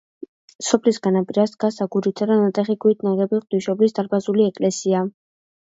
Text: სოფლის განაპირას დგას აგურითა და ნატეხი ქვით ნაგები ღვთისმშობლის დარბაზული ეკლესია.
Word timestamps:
სოფლის 0.67 0.99
განაპირას 1.07 1.53
დგას 1.57 1.77
აგურითა 1.87 2.29
და 2.33 2.39
ნატეხი 2.41 2.79
ქვით 2.87 3.07
ნაგები 3.09 3.43
ღვთისმშობლის 3.45 3.99
დარბაზული 4.01 4.53
ეკლესია. 4.55 5.07